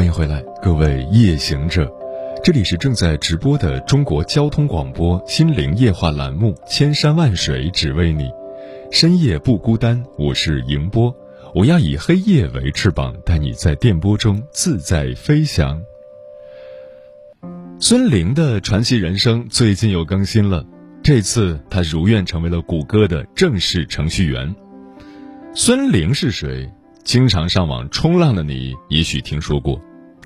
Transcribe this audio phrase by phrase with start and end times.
[0.00, 1.86] 欢迎回来，各位夜行者，
[2.42, 8.24] 这里是正在直播的中国交通广播心灵夜话栏目《千山万水只为你》，
[8.90, 11.14] 深夜不孤单，我是迎波，
[11.54, 15.78] 我要以黑夜为翅膀，带你在电波中自在飞翔。
[17.78, 20.64] 孙玲的传奇人生最近又更新了，
[21.02, 24.56] 这次她如愿成为了谷歌的正式程序员。
[25.54, 26.66] 孙玲是谁？
[27.04, 29.80] 经常上网冲浪的你也许听说过，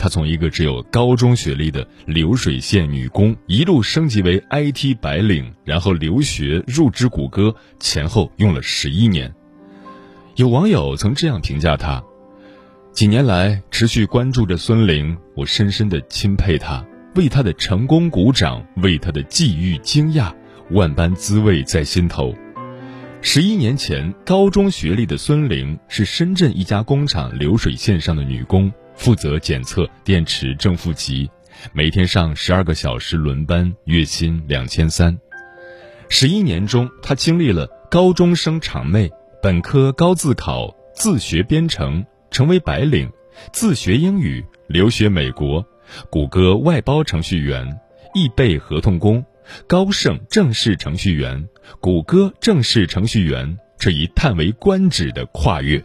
[0.05, 9.35] 她从一个只有高中学历的流水线女工，一路升级为 IT 白领，然后留学入职谷歌，前后用了十一年。
[10.37, 12.05] 有网友曾这样评价她：
[12.93, 20.31] 几年来持续关注着孙玲，我深深的钦佩她，为她的成功鼓掌，为她的际遇惊讶，
[20.73, 22.35] 万般滋味在心头。
[23.23, 31.31] 十一年前，高中学历的孙玲是深圳一家工厂流水线上的女工，负责检测电池正负极，
[31.73, 35.19] 每天上十二个小时轮班，月薪两千三。
[36.09, 39.11] 十一年中，他经历了高中生场妹、
[39.43, 43.11] 本科高自考、自学编程成为白领、
[43.53, 45.65] 自学英语、留学美国、
[46.11, 47.79] 谷歌外包程序员、
[48.15, 49.25] 易贝合同工。
[49.67, 51.47] 高盛正式程序员，
[51.79, 55.85] 谷歌正式程序员，这一叹为观止的跨越。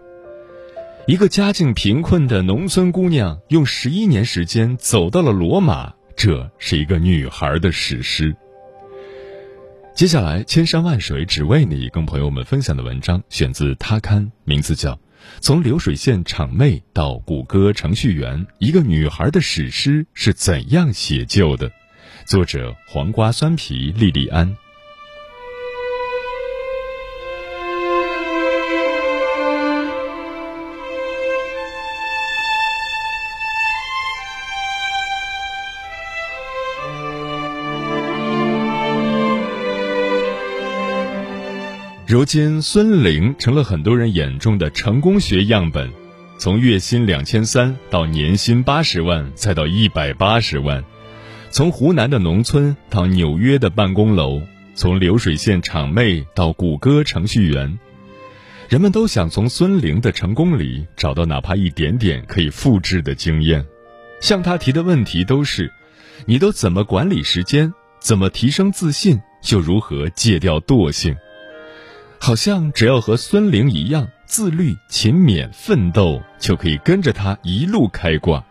[1.10, 8.36] 一个家境贫困的农村姑娘，用十一年时间走到了罗马，这是一个女孩的史诗。
[9.95, 14.94] 接下来，千山万水只为你，跟朋友们分享的文章选自他刊，名字叫
[15.42, 21.67] 《从流水线厂妹到谷歌程序员：一个女孩的史诗是怎样写就的》。
[22.28, 24.56] 作者：黄瓜酸皮莉莉安。
[42.09, 45.92] 如今，孙玲成了很多人眼中的成功学样本，
[46.39, 50.83] 从月薪两千三到年薪八十万，再到一百八十万。
[51.52, 54.42] 从湖南的农村到纽约的办公楼，
[54.73, 57.77] 从流水线厂妹到谷歌程序员，
[58.70, 63.64] 人们都想从孙玲的成功里找到哪怕一点点可以复制的经验。
[64.20, 65.71] 向他提的问题都是：
[66.26, 67.71] 你都怎么管理时间？
[67.99, 69.21] 怎么提升自信？
[69.52, 71.15] 又如何戒掉惰性？
[72.20, 78.46] 好像只要和孙玲一样自律、勤勉、奋斗，就可以跟着他一路开挂。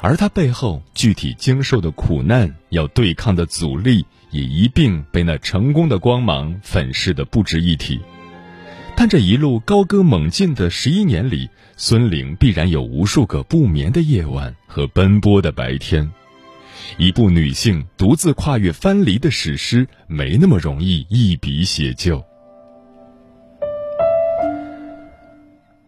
[0.00, 8.00] 而他背后具体经受的苦难，要对抗的阻力，也一并被那成功的光芒粉饰的不值一提。
[8.96, 16.10] 但这一路高歌猛进的十一年里，孙玲必然有无数个不眠的夜晚和奔波的白天。
[16.96, 22.24] 一部女性独自跨越藩篱的史诗，没那么容易一笔写就。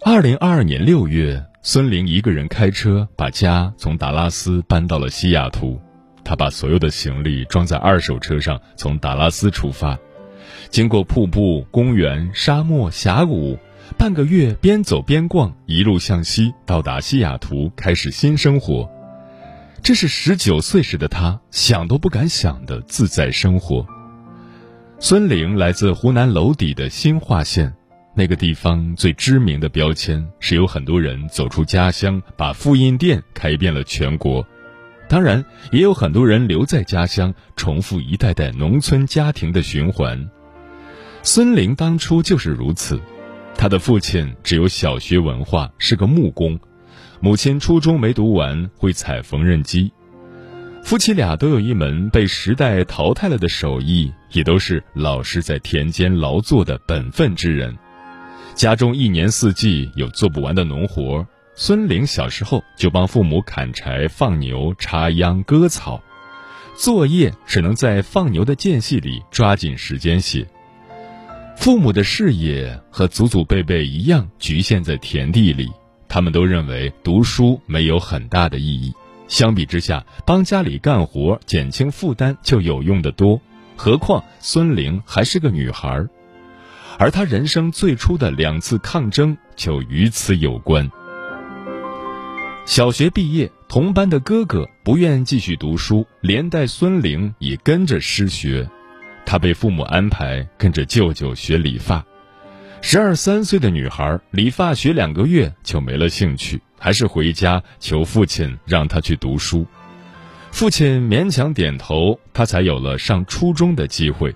[0.02, 1.44] 二零二二年六月。
[1.62, 5.78] 孙玲一个人开车把家从达拉斯搬到了西雅图，
[6.24, 9.98] 她把所有的行李装在二手车上，从达拉斯出发，
[10.70, 13.58] 经过瀑布、公园、沙漠、峡谷，
[13.98, 18.88] 半个月边走边逛，一路向西到达西雅图，开始新生活。
[19.82, 23.86] 这是十九岁时的她想都不敢想的自在生活。
[24.98, 27.74] 孙玲来自湖南娄底的新化县。
[28.12, 34.46] 那个地方最知名的标签是有很多人走出家乡，把复印店开遍了全国。
[35.08, 40.28] 当然，也有很多人留在家乡，重复一代代农村家庭的循环。
[41.22, 43.00] 孙玲当初就是如此，
[43.56, 46.58] 他的父亲只有小学文化，是个木工；
[47.20, 49.92] 母亲初中没读完，会踩缝纫机。
[50.82, 57.76] 夫妻俩都有一门被时代淘汰了的手艺，也都是老实在田间劳作的本分之人。
[58.54, 66.02] 家中一年四季有做不完的农活，孙玲小时候就帮父母砍柴、放牛、插秧、割草，
[66.76, 70.46] 作业只能在放牛的间隙里抓紧时间写。
[71.56, 75.70] 父母的视野和祖祖辈辈一样局限在田地里，
[76.08, 78.92] 他们都认为读书没有很大的意义。
[79.28, 83.40] 相比之下，帮家里干活、减轻负担就有用的多。
[83.76, 86.04] 何况孙玲还是个女孩，
[87.00, 90.86] 而他人生最初的两次抗争就与此有关。
[92.66, 98.68] 小学毕业，同班的哥哥不愿继续读书，连带孙玲也跟着失学。
[99.24, 102.04] 她被父母安排跟着舅舅学理发。
[102.82, 109.66] 十二三岁的女孩，理发学两个月就没了兴趣，还是回家求父亲让她去读书。
[110.50, 114.34] 父亲勉强点头，她才有了上初中的机会。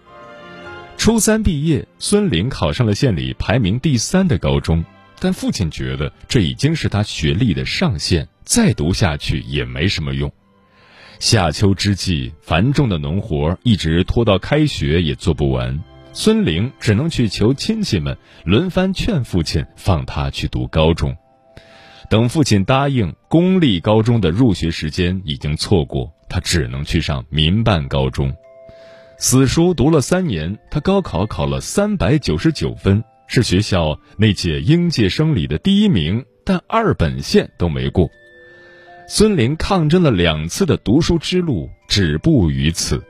[0.96, 4.82] 初三毕业，孙玲考上了县里排名第三的高中，
[5.20, 10.32] 但父亲觉得这已经是他学历的上限，再读下去也没什么用。
[11.20, 15.78] 夏秋之际，繁重的农活一直拖到开学也做不完。
[16.14, 21.14] 孙玲只能去求亲戚们轮番劝父亲放她去读高中。
[22.08, 28.34] 等父亲答应，公立高中的入学时间已经错过，他只能去上民办高中。
[29.16, 38.10] 死书读了三年，他高考考了三百九十九分，是学校那届应届生里的第一名，但二本线都没过。
[39.08, 43.02] 孙林抗争了两次的读书之路止步于此。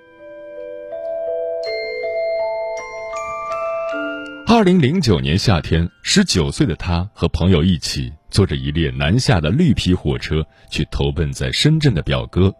[4.46, 12.54] 二零零九年夏天，十九岁的他和朋友一起坐着一列南下的绿皮火车，去投奔在深圳的表哥，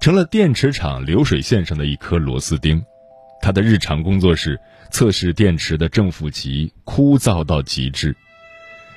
[0.00, 2.82] 成了电池厂流水线上的一颗螺丝钉。
[3.40, 4.58] 他的日常工作是
[4.90, 8.16] 测试电池的正负极，枯燥到极致。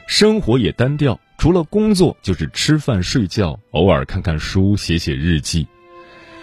[0.08, 5.68] 生活也单调，除了工作就是吃饭睡觉，偶尔看看书，写写日记。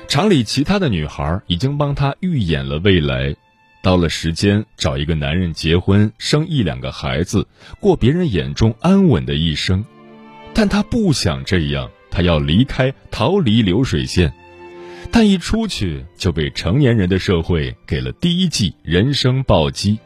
[0.06, 3.34] 厂里其他的女孩已经帮他预演了未来。
[3.82, 7.46] 到了时间，找一个男人结婚，生一两个孩子，
[7.79, 9.84] 过别人眼中安稳的一生。
[10.55, 14.32] 但他不想这样，他要离开，逃离流水线。
[15.10, 19.99] 但一出去就被成年人的社会给了第一记人生暴击。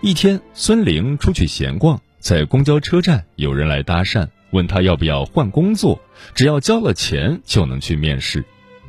[0.00, 6.00] 一天，孙玲出去闲逛，在公交车站，有人来搭讪，问他要不要换工作，
[6.34, 8.44] 只要交了钱就能去面试。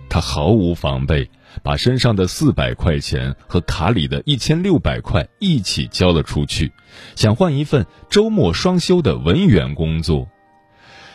[0.09, 1.29] 他毫无防备。
[1.61, 6.71] 把身上的四百块钱和卡里的一千六百块一起交了出去，
[7.15, 10.27] 想换一份周末双休的文员工作。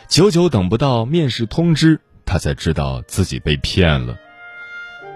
[0.09, 4.17] 久久等不到面试通知，他才知道自己被骗了。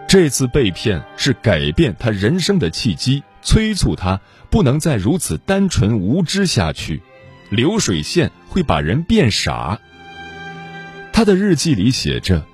[0.07, 7.01] 这次被骗是改变他人生的契机，催促他不能再如此单纯无知下去。
[7.49, 9.79] 流水线会把人变傻。
[11.11, 12.45] 他的日记里写着。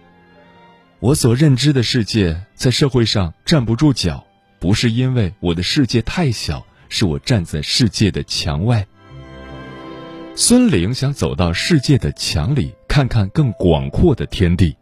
[1.01, 4.25] 我所认知的世界在社会上站不住脚，
[4.59, 8.88] 不是因为我的世界太小，是我站在世界的墙外。
[10.41, 14.74] 孙玲想走到世界的墙里，看看更广阔的天地。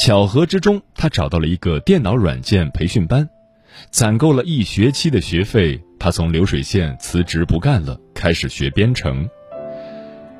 [0.00, 3.28] 巧合之中，他找到了一个电脑软件培训班，
[3.90, 9.28] 攒够了一学期的学费，他从流水线辞职不干了，开始学编程。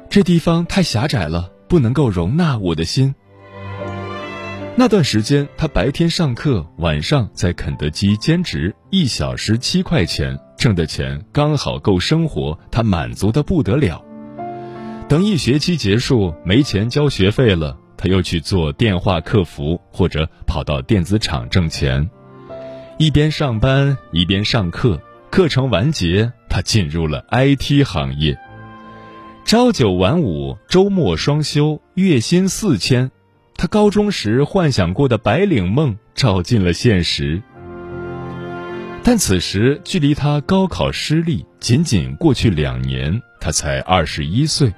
[0.09, 3.15] 这地方太狭窄了，不能够容纳我的心。
[4.75, 14.05] 那段时间，他白天上课，晚上在肯德基兼职，一小时七块钱，挣的钱刚好够生活，他满足的不得了。
[15.09, 22.11] 等一学期结束，没钱交学费了，他又去做电话客服，或者跑到电子厂挣钱，
[22.99, 25.01] 一边上班一边上课。
[25.31, 28.39] 课程完结，他进入了 IT 行业，
[29.45, 33.11] 朝九晚五，周末双休，月薪四千。
[33.55, 37.43] 他高中时幻想过的白领梦照进了现实，
[39.03, 44.73] 但此时距离他高考失利仅仅过去两年，他才二十一岁，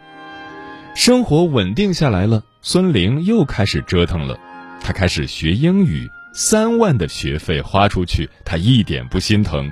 [0.94, 2.42] 生活稳定下来了。
[2.62, 4.38] 孙玲又开始折腾了，
[4.80, 9.70] 他开始学英语，三万的学费花出去，他一点不心疼。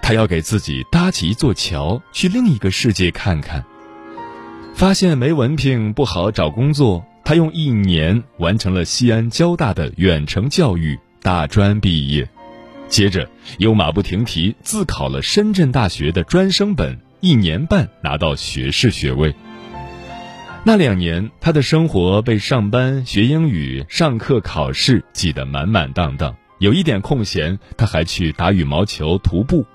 [0.00, 3.64] 他要给自己搭起一座桥，去另一个世界看看。
[4.74, 7.04] 发现没文凭不好找工作。
[7.24, 12.28] 他用一年完成了西安交大的远程教育大专毕业，
[12.88, 13.28] 接着
[13.58, 19.34] 又马不停蹄自考了深圳大学的专升本，一年半拿到学士学位。
[20.64, 29.66] 那两年，他的生活被上班、学英语、上课、考试挤得满满当当，有一点空闲，他还去打羽毛球、徒步。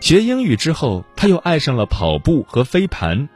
[0.00, 3.28] 学英语之后，他又爱上了跑步和飞盘，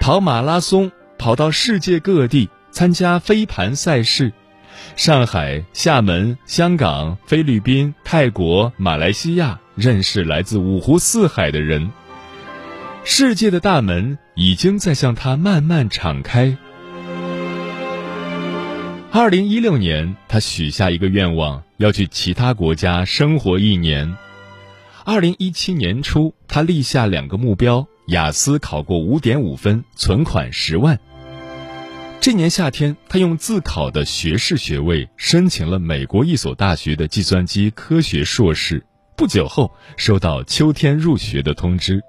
[0.00, 0.92] 跑马拉松。
[1.18, 4.34] 跑到世界各地参加飞盘赛事，
[4.94, 11.90] 上海、厦门、香港、菲律宾、泰国、马来西亚，认识来自五湖四海的人。
[13.04, 16.56] 世界的大门已经在向他慢慢敞开。
[19.12, 24.16] 二零一六年，他许下一个愿望，要去其他国家生活一年。
[25.04, 30.98] 二零一七年初，他立下两个目标：雅思考过五点五分，存款十万。
[32.20, 38.84] 这年夏天，他用自考的学士学位申请了美国一所大学的计算机科学硕士。
[39.16, 42.02] 不久后，收到秋天入学的通知。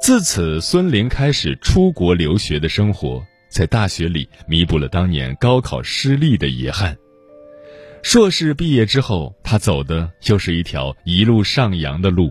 [0.00, 6.96] 自此，孙林开始出国留学的生活，在大学里弥补了当年高考失利的遗憾。
[8.04, 12.30] 硕士毕业之后，他走的又是一条一路上扬的路，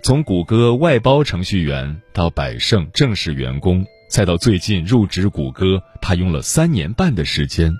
[0.00, 3.84] 从谷歌外包程序员到百胜正式员工，
[4.14, 7.76] 再到最近入职谷歌，他用了三年半的时间。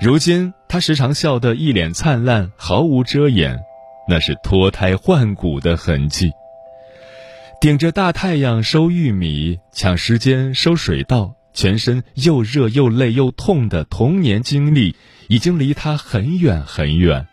[0.00, 3.58] 如今，他时常笑得一脸灿烂，毫无遮掩，
[4.08, 6.30] 那是脱胎换骨的痕迹。
[7.60, 14.94] 顶着大太阳收玉米，抢时间收水稻，全身又热又累又痛的童年经历。
[15.26, 17.26] 已经离他很远很远，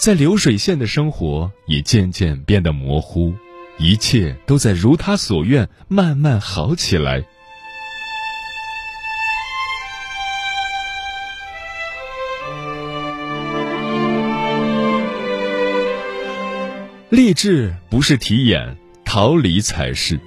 [0.00, 3.34] 在流水线的生活也渐渐变得模糊，
[3.78, 7.24] 一切都在如他所愿慢慢好起来。
[17.08, 20.18] 励志不是体演，逃离才是。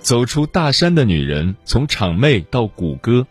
[0.00, 3.26] 走出大山的女人，从场妹到谷歌。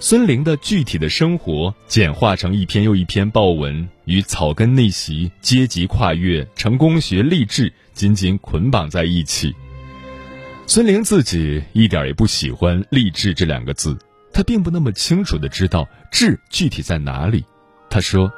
[0.00, 9.52] 孙玲的具体的生活简化成一篇又一篇报文，与草根逆袭、阶级跨越、成功学励志紧紧捆绑在一起。
[10.68, 13.98] 孙玲自己一点也不喜欢“励志”这两个字，
[14.32, 17.44] 她并不那么清楚的知道“志”具体在哪里。
[17.90, 18.30] 她说：“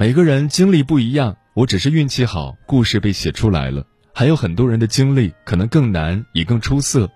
[0.00, 3.84] 每个人经历不一样，我只是运气好，故事被写出来了。
[4.14, 7.10] 还有很多人的经历可能更难，也更出色，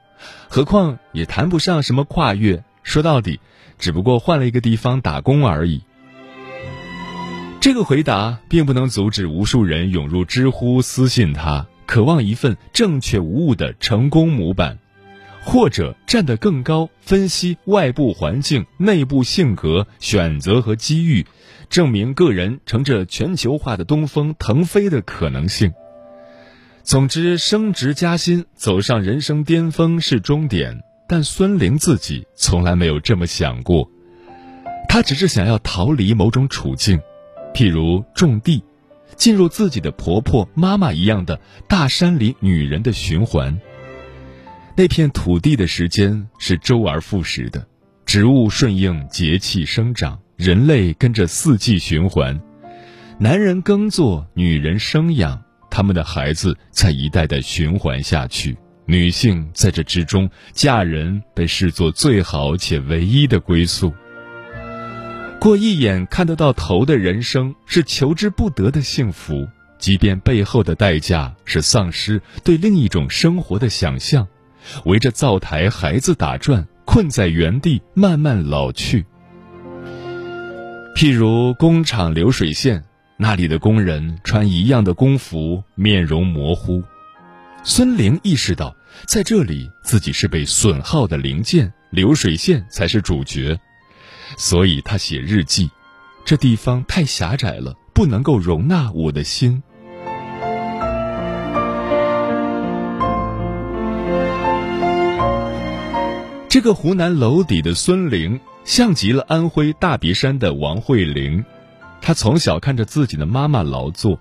[0.51, 3.41] 何况也谈不上什么跨越。”说到底，
[3.79, 5.83] 只不过换了一个地方打工而已。
[7.69, 14.79] 这个回答并不能阻止无数人涌入知乎私信他，渴望一份正确无误的成功模板，
[15.43, 21.27] 或者站得更高，分析外部环境、内部性格、选择和机遇，
[21.69, 25.71] 证明个人乘着全球化的东风腾飞的可能性。
[26.83, 30.81] 总之，升职加薪、走上人生巅峰是终点。
[31.07, 33.91] 但孙玲自己从来没有这么想过，
[34.89, 36.99] 她只是想要逃离某种处境，
[37.59, 38.63] 譬如种地，
[39.17, 43.61] 进入自己的婆婆、妈妈一样的大山里女人的循环。
[44.77, 47.67] 那片土地的时间是周而复始的，
[48.07, 52.41] 植物顺应节气生长，人类跟着四季循环，
[53.19, 58.57] 男人耕作，女人生养，他们的孩子在一代代循环下去。
[58.87, 63.93] 女性在这之中嫁人被视作最好且唯一的归宿。
[65.41, 69.47] 过一眼看得到头的人生是求之不得的幸福，
[69.79, 74.27] 即便背后的代价是丧失对另一种生活的想象，
[74.85, 79.07] 围着灶台孩子打转，困在原地慢慢老去。
[80.97, 82.83] 譬如工厂流水线，
[83.17, 86.83] 那里的工人穿一样的工服，面容模糊。
[87.63, 88.75] 孙玲意识到。
[89.07, 93.57] 在这里，自己是被损耗的零件，流水线才是主角，
[94.37, 95.71] 所以他写日记。
[96.25, 99.63] 这地方太狭窄了，不能够容纳我的心。
[106.51, 111.45] 这个湖南娄底的孙玲，像极了安徽大别山的王慧玲。
[112.01, 114.19] 她从小看着自己的妈妈劳作，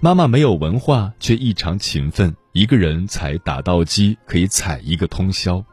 [0.00, 2.34] 妈妈没有文化，却异常勤奋。
[2.52, 5.64] 一个人踩打稻机可以踩一个通宵，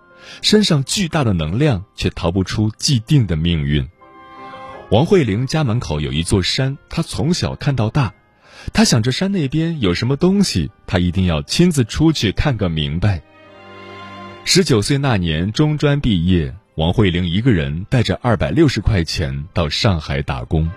[0.42, 3.88] 身上巨大的能量却逃不出既定的命运。
[4.90, 8.14] 王慧玲家门口有一座山，她从小看到大，
[8.74, 13.22] 她想着山那边有什么东西，她一定要亲自出去看个明白。
[14.46, 20.70] 十九岁那年中专毕业，王慧玲一个人带着二百六十块钱到上海打工，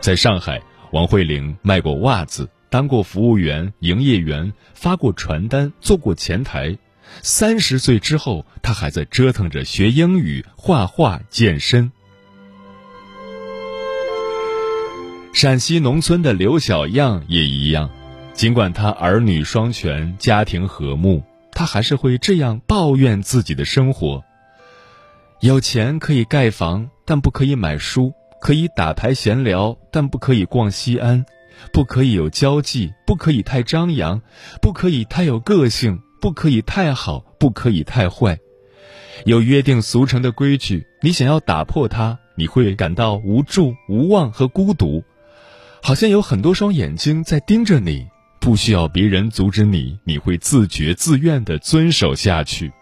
[0.00, 2.48] 在上海，王慧玲卖过袜子。
[2.68, 6.78] 当过服务员、营业员，发过传单，做过前台。
[7.20, 11.92] 三十岁之后，他还在折腾着学英语、画画、健身。
[15.34, 17.90] 陕西农村的刘小样也一样，
[18.32, 24.22] 尽管他儿女双全、家庭和睦，他还是会这样抱怨自己的生活：
[25.40, 31.24] 有钱可以盖房，但不可以买书；可以打牌闲聊，但不可以逛西安。
[31.72, 34.20] 不可以有交际，不可以太张扬，
[34.60, 38.38] 不可以太有个性，不可以太好，不可以太坏。
[39.24, 45.02] 有约定俗成的规矩，你想要打破它，你会感到无助、无望和孤独，
[45.82, 48.06] 好像有很多双眼睛在盯着你，
[48.40, 52.72] 不需要别人阻止你，你会自觉自愿地遵守下去。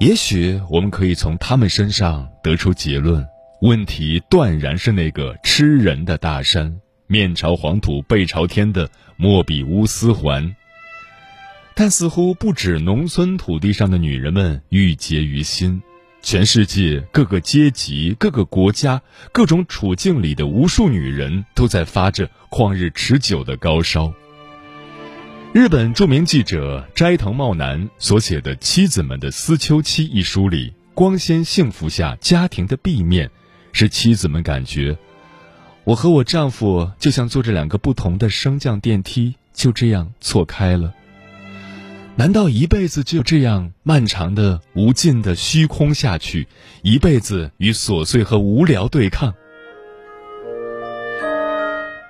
[0.00, 3.26] 也许我们可以从他们身上得出结论：
[3.62, 10.54] 问题断然是那个吃人的大山，面朝黄土背朝天的莫比乌斯环。
[11.74, 15.80] 但似乎不止农村土地上的女人们郁结于心，
[16.22, 19.00] 全世界各个阶级、各个国家、
[19.32, 24.12] 各种处境里的无数女人都在发着旷日持久的高烧。
[25.54, 33.30] 日本著名记者斋藤茂男所写的《妻子们的思秋期》一书里，光鲜幸福下家庭的壁面，
[33.72, 34.98] 是妻子们感觉，
[35.88, 40.92] 我和我丈夫就像坐着两个不同的升降电梯，就这样错开了。
[42.14, 46.46] 难道一辈子就这样漫长的、无尽的虚空下去，
[46.82, 49.32] 一辈子与琐碎和无聊对抗？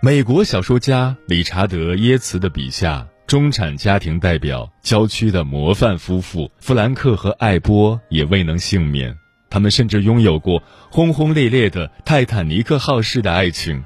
[0.03, 3.07] 美国小说家理查德·耶茨的笔下。
[3.29, 9.15] 中产家庭代表、郊区的模范夫妇弗兰克和艾波也未能幸免，
[9.50, 13.85] 他们甚至拥有过轰轰烈烈的泰坦尼克号式的爱情。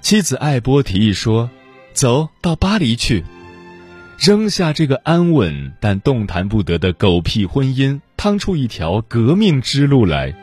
[0.00, 1.50] 妻子艾波提议说
[1.92, 3.24] ：“走到巴黎去，
[4.18, 10.34] 扔下这个安稳但动弹不得的狗屁婚姻，趟出一条革命之路来。”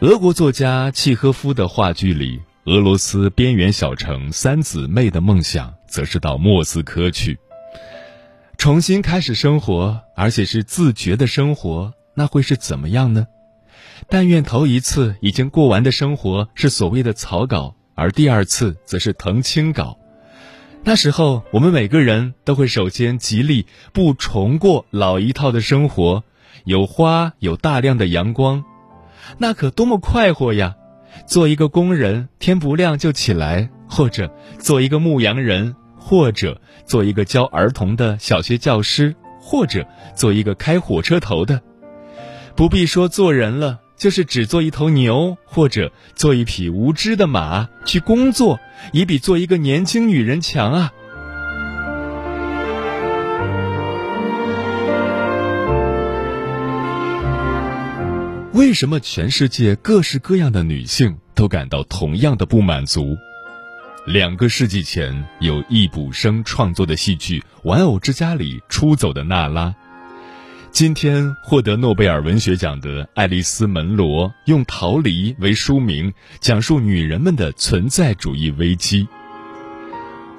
[0.00, 2.40] 俄国作家契诃夫的话剧里。
[2.66, 7.38] 俄罗斯边缘小城三姊妹的梦想，则是到莫斯科去，
[8.58, 11.92] 重新开始生活，而且是自觉的生活。
[12.14, 13.26] 那会是怎么样呢？
[14.08, 19.98] 但愿头一次已经过完的生活是所谓的草稿，而第二次则是藤青稿。
[20.82, 26.24] 那时候，我们每个人都会首先极力不重过老一套的生活，
[26.64, 28.64] 有花，有大量的阳光，
[29.38, 30.76] 那可多么快活呀！
[31.26, 35.74] 做一个工人，天不亮就起来；或者做一个牧羊人，
[36.08, 41.60] 或者做一个教儿童的小学教师，或者做一个开火车头的。
[42.54, 48.60] 不必说做人了，就是只做一头牛，或者做一匹无知的马去工作，
[48.92, 50.92] 也比做一个年轻女人强啊。
[58.52, 63.16] 为什么全世界各式各样的女性都感到同样的不满足？
[64.06, 69.74] 两个世纪前，有易卜生创作的戏剧《玩偶之家》里出走的娜拉；
[70.70, 79.08] 今天获得诺贝尔文学奖的爱丽丝·门罗用《逃离》为书名，讲述女人们的存在主义危机。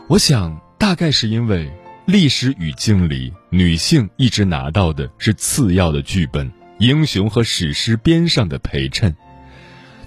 [0.08, 1.70] 我想，大概是因为
[2.06, 6.50] 历史语境里女性一直拿到的是次要的剧本。
[6.80, 9.14] 英雄和史诗边上的陪衬，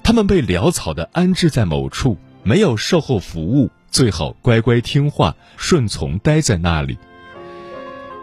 [0.03, 6.99] 他们被潦草的安置在某处，没有售后服务，最好乖乖听话、顺从待在那里。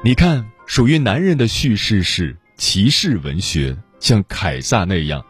[0.03, 5.25] 你看，属于男人的叙事是骑士文学，像凯撒那样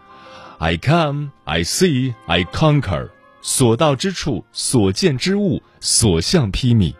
[0.59, 3.09] ，“I come, I see, I conquer”，
[3.41, 6.93] 所到之处，所见之物，所向披靡。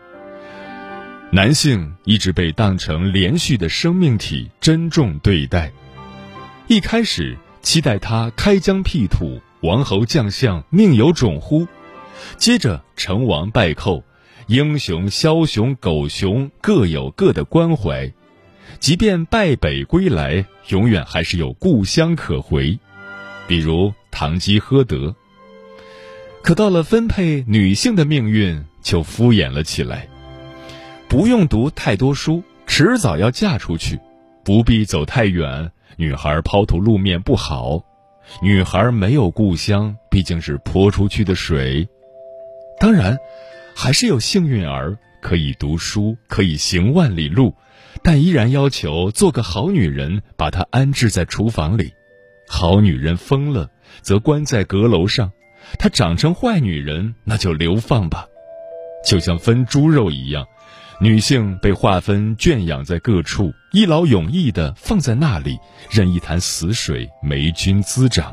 [1.30, 5.70] 男性一直被当成连续的生命体，珍重对待。
[6.68, 11.66] 一开始期待他开疆辟土，王侯将相宁有种乎？
[12.36, 14.02] 接着成王败寇，
[14.46, 18.12] 英雄枭雄狗熊各有各的关怀，
[18.80, 22.78] 即便败北归来，永远还是有故乡可回。
[23.46, 25.14] 比如堂吉诃德。
[26.42, 30.08] 可到了分配女性的命运，就敷衍了起来。
[31.08, 33.98] 不用读太多书，迟早要嫁出去，
[34.44, 35.70] 不必走太远。
[35.96, 37.82] 女孩抛头露面不好，
[38.40, 41.88] 女孩没有故乡，毕竟是泼出去的水。
[42.80, 43.18] 当然，
[43.74, 47.54] 还是有幸运儿可以读书，可以行万里路，
[48.02, 51.92] 但依然要求做个好女人，把她安置在厨房里。
[52.48, 53.68] 好女人疯了，
[54.00, 55.28] 则关在阁楼上；
[55.78, 58.26] 她长成坏女人，那就流放吧，
[59.04, 60.46] 就像分猪肉一样。
[61.00, 65.58] 女性被划分圈养在各处，一劳永逸地放在那里，
[65.90, 68.32] 任一潭死水霉菌滋长。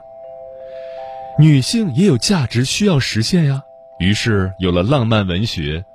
[1.37, 3.63] 女性也有价值需要实现呀，
[3.99, 5.85] 于是有了浪漫文学，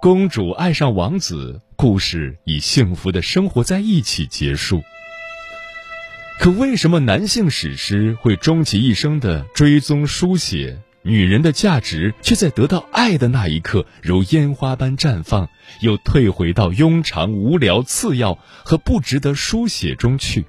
[0.00, 4.82] 公主爱上王子，故事以幸福的生活在一起结束。
[6.40, 15.48] 可为什么男性史诗会终其一生的追踪书写，女人的价值却在得到爱的那一刻，如烟花般绽放，
[15.80, 20.46] 又退回到庸常、无聊、次要和不值得书写中去。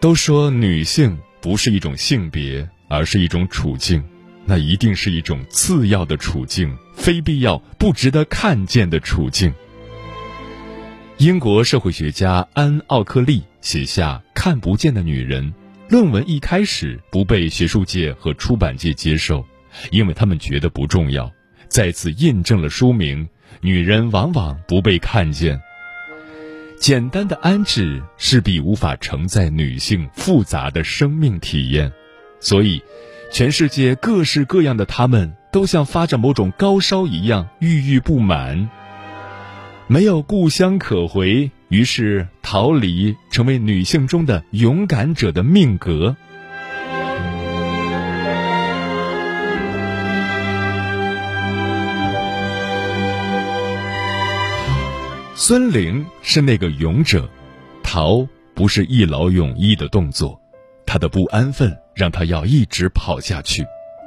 [0.00, 4.02] 都说女性不是一种性别，而是一种处境，
[4.50, 9.54] 那一定是一种次要的处境，非必要、不值得看见的处境。
[11.18, 15.52] 英国社会学家安·奥克利写下《看不见的女人》。
[15.88, 19.46] 论文一开始不被学术界和出版界接受，
[19.92, 21.30] 因为他们觉得不重要，
[21.68, 23.28] 再次印证了书名：
[23.60, 25.60] 女人往往不被看见。
[26.80, 31.92] 简单的安置势必无法承载女性复杂的生命体验，
[32.40, 32.82] 所以，
[33.32, 38.68] 全世界各式各样的她们都像发着某种高烧一样郁郁不满。
[39.86, 46.16] 没有故乡可回，于是逃离成为女性中的勇敢者的命格。
[55.34, 57.28] 孙玲是那个勇者，
[57.82, 60.40] 逃不是一劳永逸的动作，
[60.84, 63.62] 她的不安分让他要一直跑下去，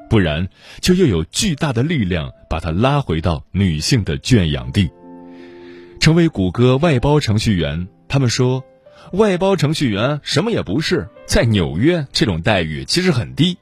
[0.10, 0.50] 不然
[0.82, 4.90] 就又有巨大的力量把他拉回到女性的圈养地。
[6.00, 8.64] 成为谷歌外包程序员，他们说，
[9.12, 13.60] 外包程序员什么也不是，在纽约这种待遇其实很低。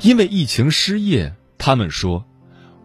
[0.00, 2.24] 因为疫情失业，他们说，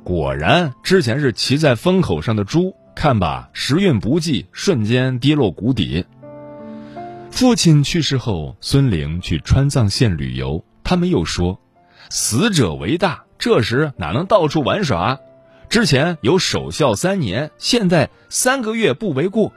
[0.04, 6.06] 果然之前是骑在风口上的猪，看吧，时运不济，瞬间跌落谷底。
[7.38, 11.60] 父亲去世后，孙玲去川藏线旅游，他们又说，
[12.10, 15.20] 死者为大，这时哪能到处玩耍？
[15.70, 19.54] 之前有守孝三年，现在三个月不为过。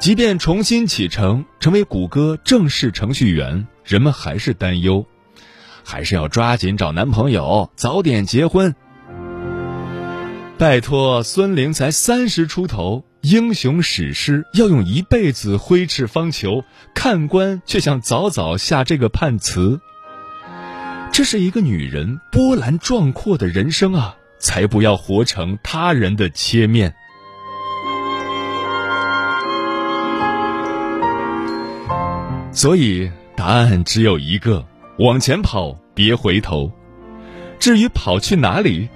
[0.00, 5.04] 即便重新启程，成为谷歌正式程序员，人们还是担忧，
[5.84, 8.74] 还是要抓紧找男朋友，早点结婚。
[10.56, 19.80] 拜托，孙玲才三十出头，英雄史诗要用一辈子挥斥方遒，看官却想早早下这个判词。
[21.12, 24.16] 这是一个女人波澜壮阔的人生啊！
[24.40, 26.96] 才不要活成他人的切面。
[32.50, 34.66] 所以答案只有一个：
[34.98, 36.72] 往前跑，别回头。
[37.60, 38.88] 至于跑去哪里，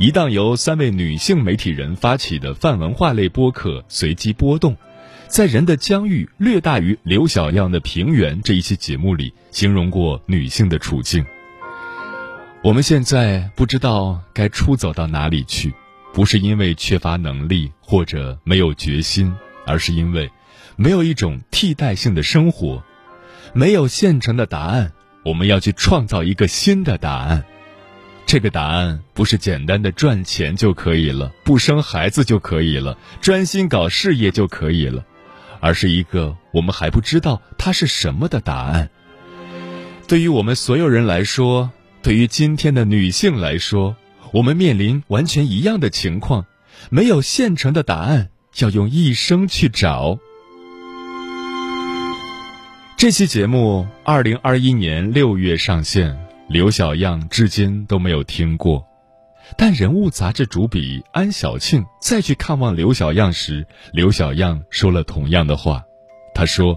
[0.00, 4.74] 一档由三位女性媒体人发起的泛文化类播客随机波动，
[5.28, 11.22] 在人的疆域略大于刘小样的平原这一期节目里，形容过女性的处境。
[12.64, 15.70] 我们现在不知道该出走到哪里去，
[16.14, 19.30] 不是因为缺乏能力或者没有决心，
[19.66, 20.30] 而是因为
[20.76, 22.82] 没有一种替代性的生活，
[23.52, 24.92] 没有现成的答案。
[25.26, 27.44] 我们要去创造一个新的答案。
[28.30, 35.04] 这个答案不是简单的赚钱就可以了，不生孩子就可以了，专心搞事业就可以了，
[35.58, 38.88] 而是一个我们还不知道它是什么的答案。
[40.06, 41.72] 对于我们所有人来说。
[42.02, 43.96] 对于今天的女性来说，
[44.32, 46.46] 我们面临完全一样的情况，
[46.88, 50.20] 没有现成的答案，要用一生去找。
[52.96, 56.16] 这期节目二零二一年六月上线，
[56.50, 58.84] 刘小样至今都没有听过，
[59.56, 65.84] 但《人物》杂志主笔安小庆再去看望刘小样时，刘小样说了同样的话，
[66.34, 66.76] 他说：“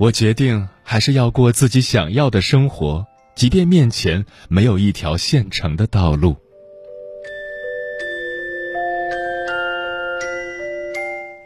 [0.00, 3.06] 我决定还是要过自己想要的生活。”
[3.36, 6.36] 即便面前没有一条现成的道路，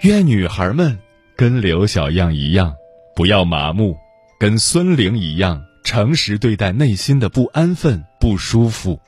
[0.03, 0.97] 愿女孩们
[1.37, 2.75] 跟刘小样一样，
[3.17, 3.97] 不要麻木，
[4.39, 9.01] 跟孙玲一样，诚实对待内心的不安分、不舒服，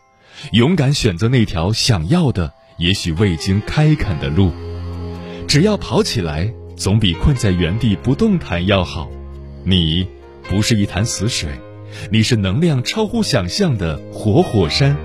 [0.53, 4.53] 勇敢选择那条想要的、也许未经开垦的路。
[5.49, 9.11] 只要跑起来，总比困在原地不动弹要好。
[9.65, 10.07] 你
[10.49, 11.51] 不是一潭死水。
[12.13, 14.97] 你是能量超乎想象的活火山。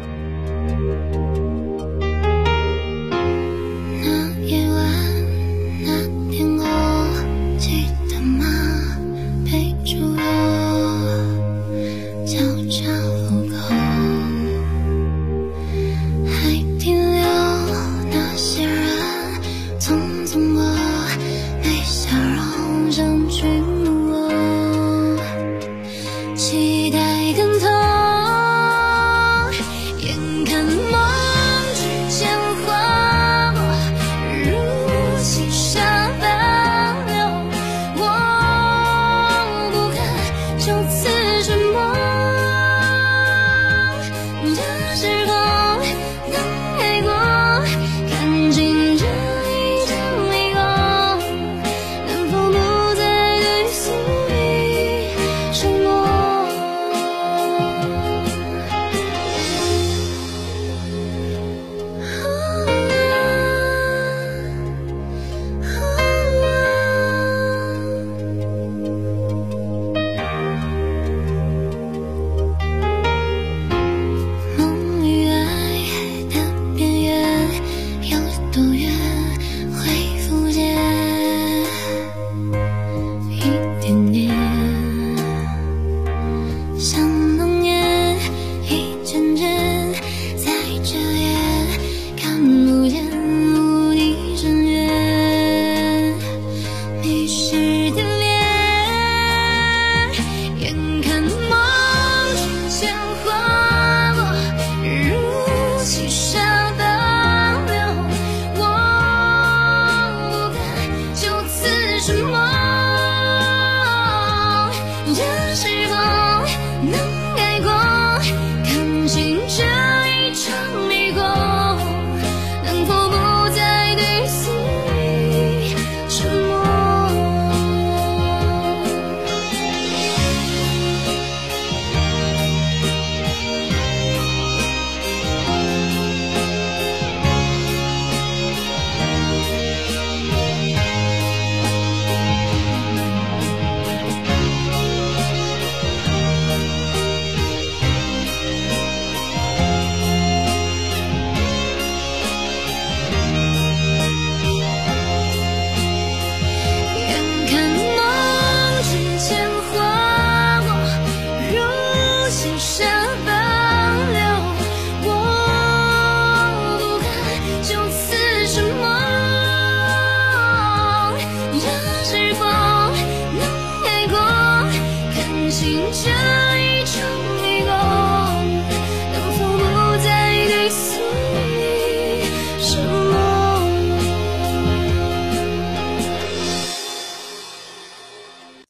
[86.84, 87.12] 想